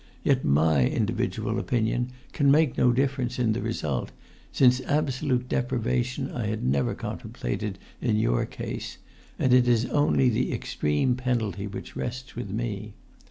[0.23, 4.11] Yet my individual opinion can make no difference in the result,
[4.51, 8.97] since absolute deprivation I had never contemplated in your case,
[9.37, 12.95] and it is only the extreme penalty which rests with me.